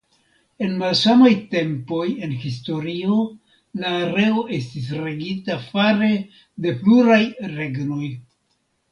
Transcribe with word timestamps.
En 0.65 0.71
malsamaj 0.77 1.31
tempoj 1.49 2.05
en 2.27 2.31
historio 2.45 3.17
la 3.81 3.91
areo 4.05 4.45
estis 4.57 4.87
regita 5.01 5.57
fare 5.67 6.09
de 6.67 6.73
pluraj 6.81 7.19
regnoj. 7.59 8.09